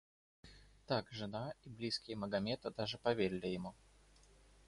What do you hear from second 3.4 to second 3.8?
ему.